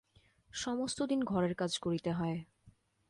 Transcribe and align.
সমস্তদিন 0.51 1.19
ঘরের 1.23 1.53
কাজ 1.55 1.71
করিতে 1.77 2.11
হয়। 2.11 2.37